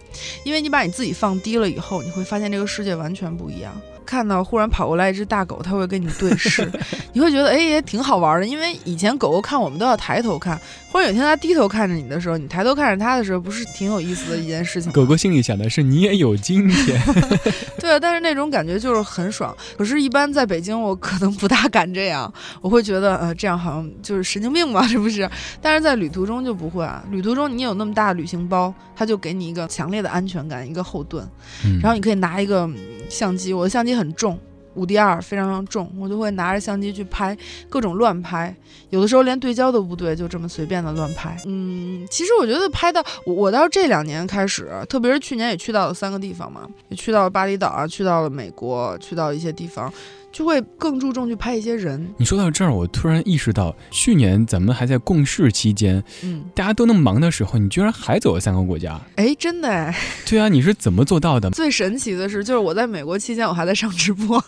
[0.43, 3.73] 因为你把你自己放低了以后，你会发现这个世界完全不一样。
[4.11, 6.69] 看到忽然跑过来一只大狗，它会跟你对视，
[7.13, 8.45] 你会觉得哎也挺好玩的。
[8.45, 10.59] 因为以前狗狗看我们都要抬头看，
[10.91, 14.93] 忽然有一天它低头看着你的时候，你抬头看着它的时候，不是挺有意思的一件事情吗？
[14.93, 17.01] 狗狗心里想的是你也有今天，
[17.79, 19.55] 对啊，但是那种感觉就是很爽。
[19.77, 25.29] 可是，一般在北京，我可能不大敢这样，我会觉得，呃，这样好像就是神经病嘛，是不是？
[25.61, 31.25] 但是在旅途中就不会啊，旅途中你有那么大的旅行包，它就给你一个强烈的安全感，一个后盾。
[31.63, 32.75] 嗯然后你可以拿一个嗯
[33.09, 34.39] 相机，我的相机很很重。
[34.73, 37.37] 五 D 二非常非常重，我就会拿着相机去拍
[37.69, 38.55] 各种乱拍，
[38.89, 41.37] 有的时候连对焦都不对，就这么随便的乱拍。
[41.45, 49.91] 嗯，其实我觉得拍到我我到这两年开始，特别是去年也去到了三个地方嘛，也去到了巴厘岛啊，去到了美国，去到一些地方，
[50.31, 52.07] 就会更注重去拍一些人。
[52.17, 58.99] 你说到这儿，我突然意识到，去年咱们还在共事期间，嗯，大家都那么忙的时候，你居然还走了三个国家。
[59.15, 61.49] 哎，真的哎，对啊，你是怎么做到的？
[61.51, 64.41] 最神奇的是，就是我在美国期间，我还在上直播。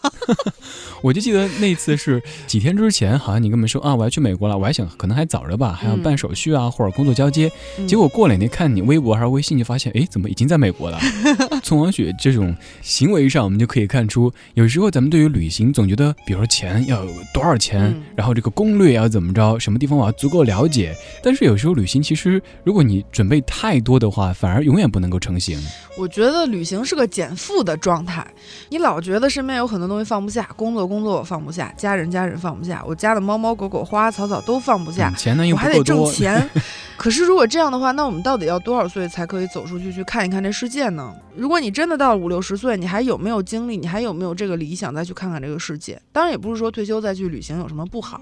[1.01, 7.51] 我就记得那次是几天之前，好像你跟我们说啊，我要去美国了，我还想可能还早着吧，还要办手续啊，或者工作交接。
[7.77, 10.99] 嗯结果过两天看你微博还是微信，就发现哎，怎么已经在美国了？
[11.61, 20.95] 从王雪这种行为上，我们就可以看出，有时候咱们对于旅行总觉得，比如说钱要有多少钱，嗯然后这个攻略要怎么着，什么地方我要足够了解。
[21.23, 25.59] 但是有时候旅行其实，如果你准备太多的话，反而永远不能够成型。
[25.97, 28.25] 我觉得旅行是个减负的状态，
[28.69, 36.49] 你老觉得身边有很多东西放不下，工作工作我放不下，家人家人放不下，我家的猫猫狗狗、花花草草都放不下嗯，钱呢又我还得挣不够多，钱。
[36.97, 41.13] 可是如果这样的话，那我们到底要多少岁才可以走出去去看一看这世界呢？
[41.35, 43.75] 如果你真的到了五六十岁，你还有没有精力？
[43.75, 46.01] 你还有没有这个理想再去看看这个世界？
[46.11, 48.19] 当然也不是说退休再去旅行有什么不好。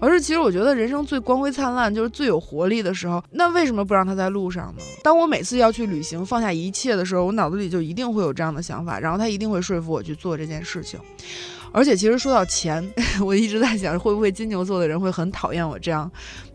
[0.00, 3.20] 而是其实我觉得人生最光辉灿烂，就是最有活力的时候。
[3.32, 4.82] 那为什么不让他在路上呢？
[5.02, 11.00] 当我每次要去旅行，放下一切的时候，我脑子里就一定会有这样的想法，然后他一定会说服我去做这件事情。
[11.72, 12.88] 而且其实说到钱，
[13.20, 16.08] 我一直在想，会不会金牛座的人会很讨厌我这样，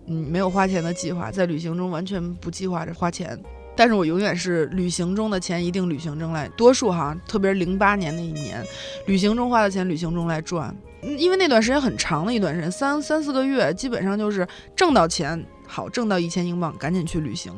[0.08, 3.38] 嗯，没有花钱的计划，在旅行中完全不计划着花钱。
[3.76, 8.64] 但是我永远是旅行中的钱一定旅行中来，多数哈，特别是零八年那一年，
[9.08, 10.76] 旅行中花的钱旅行中来赚。
[11.18, 17.52] 因为那段时间很长的一段时间，三三四个月，基本上就是挣到钱，好挣到一千英镑，赶紧去旅行，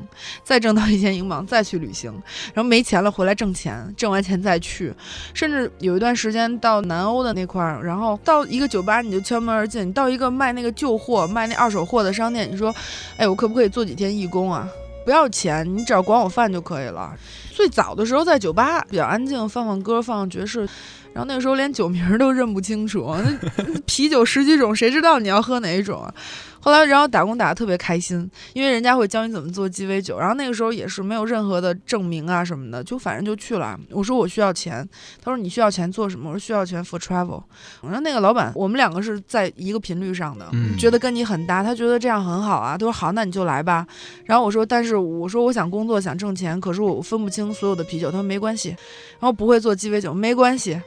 [0.43, 2.11] 再挣到一千英镑，再去旅行，
[2.55, 4.91] 然后没钱了回来挣钱，挣完钱再去，
[5.36, 12.74] 甚至有一段时间到南欧的那块儿，然后到一个酒吧你就敲门而进，你到一个卖那个旧货、卖那二手货的商店，你说，
[13.16, 14.68] 哎，我可不可以做几天义工啊？
[15.05, 17.15] 不要钱，你只要管我饭就可以了。
[17.53, 20.67] 最早的时候在酒吧比较安静，放放歌，放放爵士。
[21.16, 26.13] 然后那个时候连酒名儿都认不清楚，那那啤酒十几种，谁知道你要喝哪一种啊？
[26.59, 30.20] 后来，然后打工打得特别开心，因为人家会教你怎么做鸡尾酒。
[30.20, 33.80] 然后那个时候也是没有任何的证明啊什么的，就反正就去了。
[33.91, 34.86] 我说我需要钱，
[35.24, 36.32] 他说你需要钱做什么？
[36.32, 37.41] 我说需要钱 for travel。
[37.80, 42.76] 我说那个老板，我们两个是在一个频率上的，嗯觉得跟你很搭，他觉得这样很好啊。
[42.76, 43.88] 他说好，那你就来吧。
[44.26, 48.09] 然后我说，但是我说我想工作，想挣钱，可是我分不清所有的啤酒。
[48.09, 50.82] 他说没关系，然后不会做鸡尾酒没关系。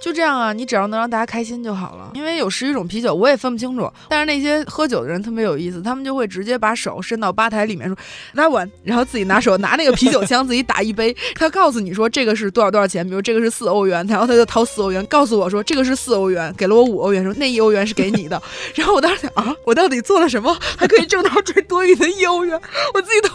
[0.00, 2.10] 就这样啊，你只要能让大家开心就好了。
[2.14, 3.90] 因为有十几种啤酒，我也分不清楚。
[4.08, 7.96] 但是那些喝酒的人特别有意思，他们就会直接把手伸到吧台里面说
[8.34, 11.14] 来碗，然后自己拿手拿那个啤酒枪自己打一杯。
[11.34, 18.40] 他告诉你说这个是多少多少钱，比如这个是四欧元，然后他就掏四欧元，告诉我说这个是四欧元，给了我五欧元，说那一欧元是给你的。
[18.76, 22.60] 然后我当时想啊，我到底做了什么，还可以挣到这多余的一欧元？
[22.94, 23.28] 我自己都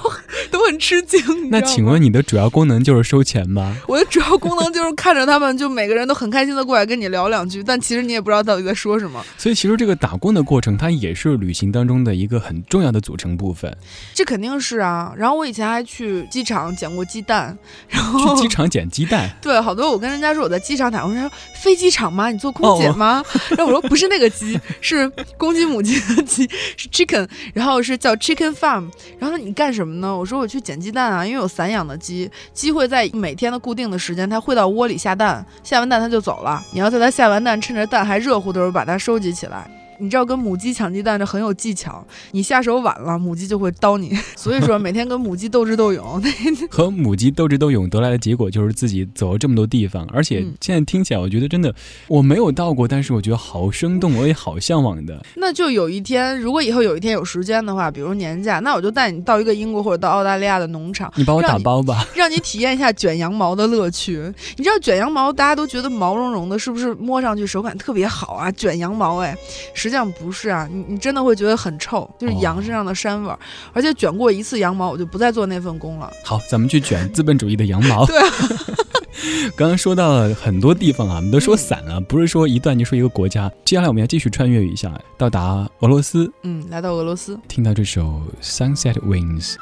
[0.59, 1.49] 都很吃惊。
[1.49, 3.75] 那请问你的主要功能就是收钱吗？
[3.87, 9.23] 我的主要功能就是看着他们，就每个人都很开心的过来跟你聊两句，但其实你也不知道到底在说什么。
[9.37, 13.75] 所以其实这个打工的过程，它也是旅行当中的一个很重要的组成部分。
[14.13, 15.13] 这肯定是啊。
[15.17, 22.29] 然后我以前还去机场捡过鸡蛋，然后去机场捡鸡蛋， 对好多我跟人家说我在机场打工，人家说飞机场吗？
[22.29, 23.23] 你做空姐吗？
[23.57, 28.89] 然后我说不是那个鸡，是公鸡母鸡的鸡， 是 chicken，然后是叫 chicken farm。
[29.19, 30.15] 然后说你干什么呢？
[30.15, 36.63] 我说我去捡鸡蛋啊，因为有散养的鸡，鸡会在每天的固定的时间，它会到窝里下蛋，下完蛋它就走了。
[36.71, 39.65] 你要在它下完蛋，趁着蛋还热乎的时候把它收集起来。
[40.01, 44.17] 你知道跟母鸡抢鸡蛋这很有技巧，你下手晚了，母鸡就会叨你。
[44.35, 46.19] 所以说每天跟母鸡斗智斗勇，
[46.71, 51.73] 和母鸡斗智斗勇得来的结果就是自己走了这么多地方，而且嗯现在听起来，我觉得真的
[52.07, 55.23] 我没有到过，但是我觉得好生动，我也好向往的。
[55.37, 64.17] 那就有一天，如果以后有一天有时间的话，比如年假，那我就带你到一个英国或者到澳大利亚的农场，你帮我打包吧，让你体验一下卷羊毛的乐趣。
[64.57, 68.51] 你知道卷羊毛，大家都觉得毛茸茸的，是不是摸上去手感特别好啊？
[68.53, 69.37] 卷羊毛，哎，
[69.73, 73.37] 实际上不是啊，你你真的会觉得很臭，就是羊身上的膻味儿。
[73.73, 76.11] 而且卷过一次羊毛，我就不再做那份工了。
[76.23, 78.05] 好，咱们去卷资本主义的羊毛。
[78.07, 78.25] 对啊
[79.55, 83.51] 刚刚说到了很多地方啊，我们都说散了，不是说一段就说一个国家。
[83.65, 89.53] 接下来我们要继续穿越一下，到达俄罗斯，嗯，来到俄罗斯，听到这首《Sunset Wings》。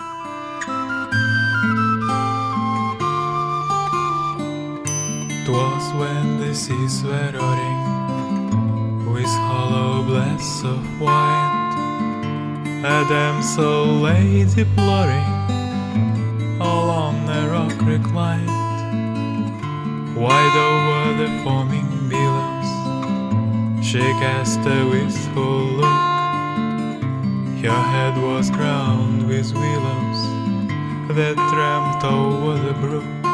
[5.46, 7.99] 'Twas when the seas were roaring
[9.20, 11.74] with hollow blasts of white.
[12.86, 15.34] A damsel lay deploring
[16.62, 18.48] along a rock reclined.
[20.16, 22.70] Wide over the foaming billows,
[23.86, 26.00] she cast a wistful look.
[27.62, 30.22] Her head was crowned with willows
[31.18, 33.29] that tramped over the brook.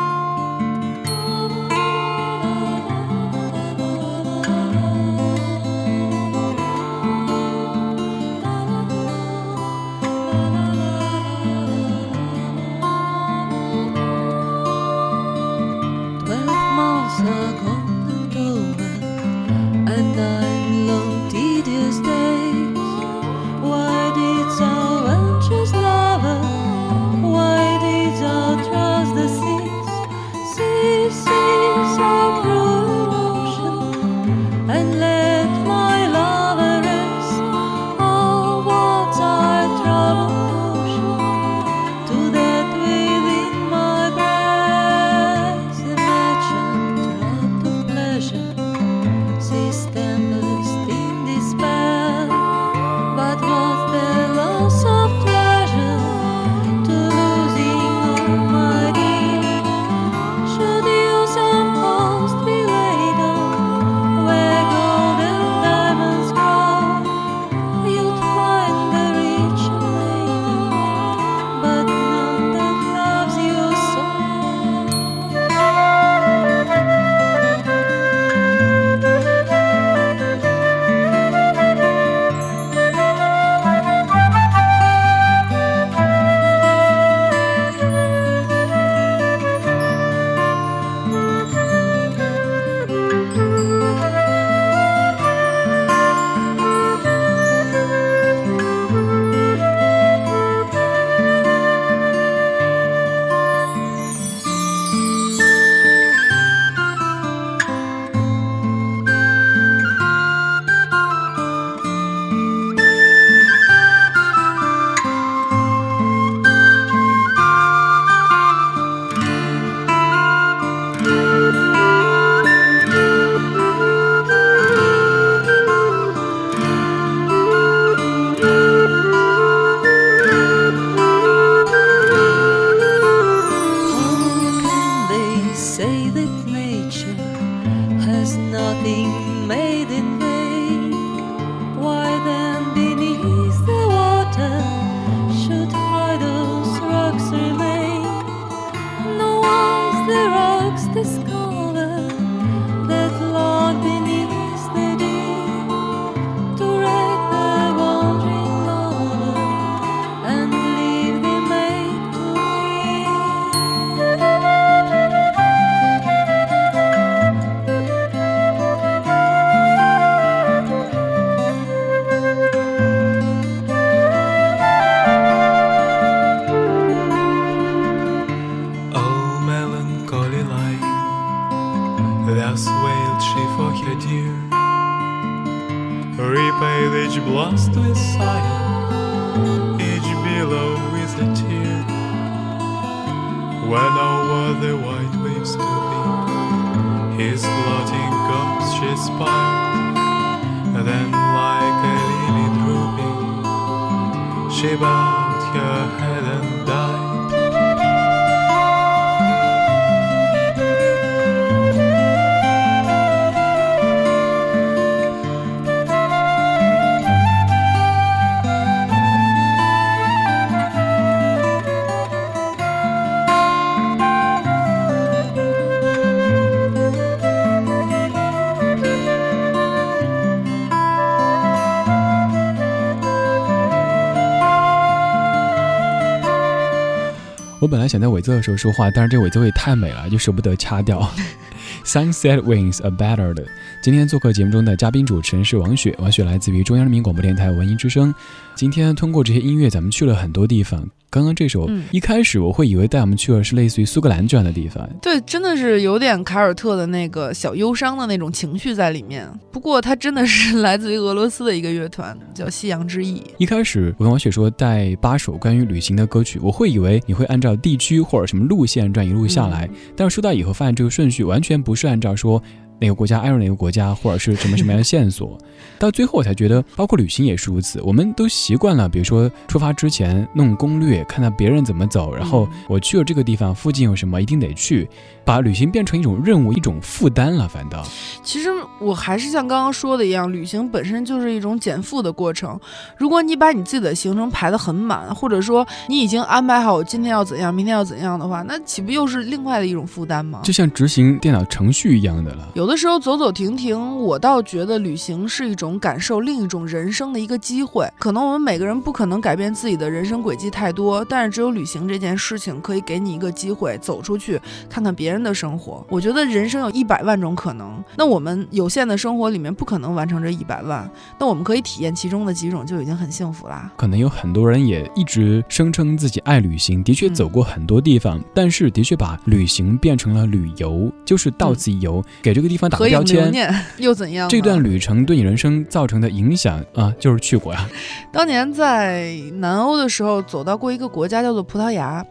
[237.96, 241.10] 选在尾奏的时候说话，但是这尾奏也太美了，就舍不得掐掉。
[241.86, 243.46] Sunset Wings a Better 的，
[243.82, 248.14] 今天做客节目中的嘉宾主持人是王雪，王雪来自于中央人民广播电台文艺之声。
[248.54, 250.86] 今天通过这些音乐，咱们去了很多地方。
[251.16, 259.26] 刚刚这首、嗯一开始我会以为带我们去的是类似于苏格兰这样的地方，对，真的是有点凯尔特的那个小忧伤的那种情绪在里面。
[259.50, 263.24] 不过它真的是来自于俄罗斯的一个乐团，叫夕阳之翼。
[263.38, 272.42] 一开始我跟王雪说带八首关于旅行的歌曲，我会以为你会按照地区或者什么路线这样一路下来，但是说到以后发现这个顺序完全不是按照说
[272.80, 275.38] 哪个国家挨着哪个国家，或者是什么什么样的线索。
[275.80, 277.82] 到最后我才觉得，包括旅行也是如此。
[277.82, 284.88] 我们都习惯了，比如说出发之前弄攻略，看到别人怎么走，然后我去了这个地方附近有什么，一定得去，
[285.24, 287.48] 把旅行变成一种任务、一种负担了。
[287.48, 287.86] 反倒
[288.24, 288.50] 其实
[288.80, 292.60] 我还是像刚刚说的一样，旅行本身就是一种减负的过程。
[292.98, 300.42] 如果你把你自己的行程排得很满，或者说你已经安排好今天要怎样，明天要怎样的话，那岂不又是另外的一种负担吗？
[300.44, 302.50] 就像执行电脑程序一样的了。
[302.54, 307.88] 有的时候走走停停，我倒觉得旅行是一种感受另一种人生的一个机会。
[308.00, 314.40] 可能我们每个人不可能改变自己的人生轨迹太多，但是只有旅行这件事情可以给你一个机会，走出去
[314.70, 315.86] 看看别人的生活。
[315.90, 320.90] 我觉得人生有一百万种可能，那我们有限的生活里面不可能完成这一百万，
[321.20, 323.72] 那我们可以体验其中的几种就已经很幸福啦。
[323.78, 333.24] 可能有很多人也一直声称自己爱旅行，的确嗯走过很多地方，但是的确把旅行变成了旅游，就是到此一游，给这个地方打合影个标签。
[333.24, 334.28] 留念又怎样？
[334.30, 337.68] 这段旅程对你人生造成的影响啊，就是去过呀。
[338.12, 342.06] 当年在南欧的时候，走到过一个国家叫做葡萄牙。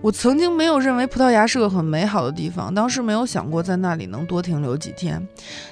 [0.00, 5.26] 我曾经没有认为葡萄牙是个很美好的地方，当时没有想过在那里能多停留几天。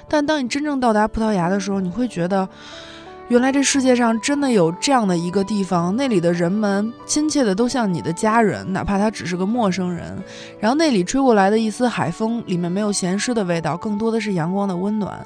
[0.07, 2.47] 但当你真正到达葡萄牙的时候，你会觉得，
[3.29, 10.17] 原来这世界上真的有这样的一个地方，那里的人们亲切的都像你的家人，哪怕他只是个陌生人。
[10.59, 15.23] 然后那里吹过来的一丝海风，里面没有咸湿的味道，更多的是阳光的温暖。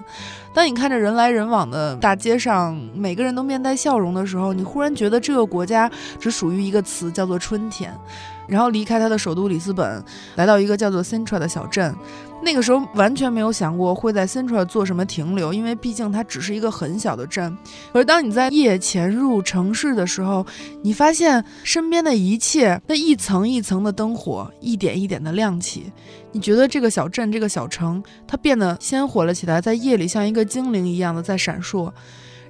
[0.54, 5.90] 当你看着人来人往的大街上，每个人都面带笑容的时候，你忽然觉得这个国家
[6.20, 7.98] 只属于一个词，叫做春天。
[8.46, 10.04] 然后离开他的首都里斯本，
[10.36, 11.96] 来到一个叫做 Centra 的小镇。
[12.44, 17.58] 那个时候完全没有想过会在 Central 做什么停留，因为毕竟它只是一个很小的镇。
[17.94, 20.46] 而当你在夜潜入城市的时候，
[20.82, 25.92] 你发现身边的一切，那一层一层的灯火，一点一点的亮起。
[26.34, 31.92] 你觉得这个小镇、这个小城，它变得鲜活了起来，在夜里像一个精灵一样的在闪烁。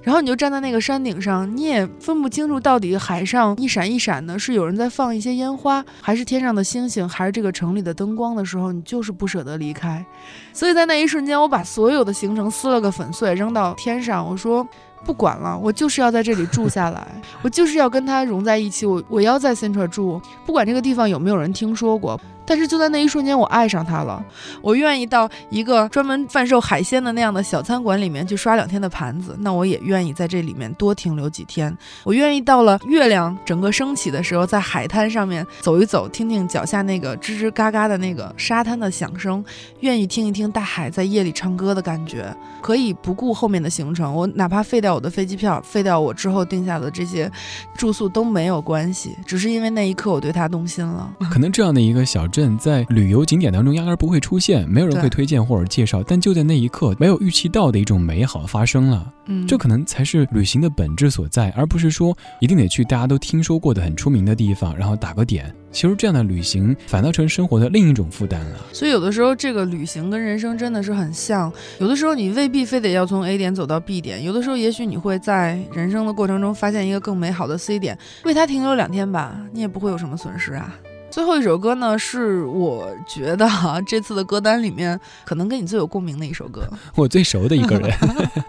[0.04, 10.04] 然后你就站在那个山顶上，你也分不清楚到底海上一闪一闪的是有人在放一些烟花，还是天上的星星，还是这个城里的灯光的时候，你就是不舍得离开。
[10.52, 14.64] 所以在那一瞬间，我把所有的行程撕了个粉碎，扔到天上，我说。
[15.06, 17.06] 不管了，我就是要在这里住下来，
[17.44, 24.24] 我就是要跟他融在一起，我我要在 Central 住，不管这个地方有没有人听说过，但是就在那一瞬间，我爱上它了。
[24.62, 31.76] 我愿意到一个专门贩售海鲜的那样的小餐馆里面去刷两天的盘子，那我也愿意在这里面多停留几天。
[32.04, 39.44] 我愿意到了月亮整个升起的时候，在海滩上面走一走，听听脚下那个吱吱嘎嘎的那个沙滩的响声，
[39.80, 42.34] 愿意听一听大海在夜里唱歌的感觉。
[42.60, 47.30] 可以不顾后面的行程，我哪怕废掉我的飞机票，废掉我之后定下的这些
[47.76, 51.10] 住宿都没有关系，只是因为那一刻我对它动心了。
[51.30, 59.08] 可能这样的一个小镇，在旅游景点当中压根儿不会出现，没有人会推荐或者介绍，但就在那一刻，没有预期到的一种美好发生了。
[59.26, 65.54] 嗯，这可能才是旅行的本质所在，而不是说一定得去大家都听说过的很出名的地方，然后打个点。
[65.70, 68.58] 其实这样的旅行反倒成生活的另一种负担了。
[68.72, 80.74] 所以有的时候这个旅行跟人生真的是很像，有的时候你未必非得要从 A 点走到 B 点，有的时候也许你会在人生的过程中发现一个更美好的 C 点，为它停留两天吧，你也不会有什么损失啊。
[81.14, 86.68] 最后一首歌呢，是我觉得哈、这次的歌单里面可能跟你最有共鸣的一首歌。
[86.96, 87.88] 我最熟的一个人，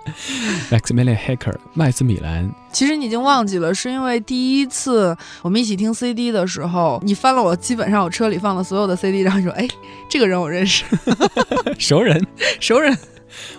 [0.72, 2.50] Maximilian Hacker，麦斯米兰。
[2.72, 9.68] 其实你已经忘记了，是因为第一次我们一起听 CD 的时候，你翻了我基本上我车里放的所有的 CD，然后你说，哎，
[10.10, 10.86] 这个人我认识，
[11.78, 12.26] 熟人。
[12.60, 12.98] 熟人。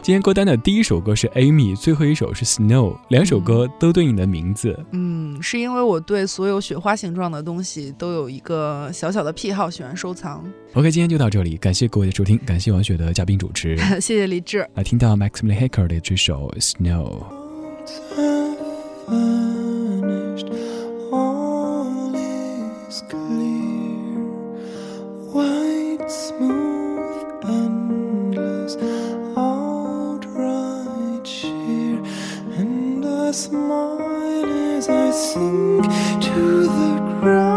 [0.03, 4.79] 今天歌单的第一首歌是 Amy，最后一首是 Snow，两首歌都对应的名字。
[4.93, 10.45] 嗯，是因为我对所有雪花形状的东西都有一个小小的癖好，喜欢收藏。
[10.75, 13.77] OK，今天就到这里，感谢各位的收听，感谢王雪的嘉宾主持。
[14.01, 14.67] 谢谢李志。
[14.75, 17.25] 来听到 Maximilian Hacker 的这首 Snow。
[33.37, 35.85] Smile as I sink
[36.23, 37.56] to the ground.